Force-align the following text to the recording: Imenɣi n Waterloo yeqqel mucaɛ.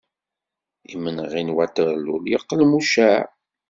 Imenɣi 0.93 1.41
n 1.45 1.53
Waterloo 1.55 2.19
yeqqel 2.31 2.61
mucaɛ. 2.71 3.19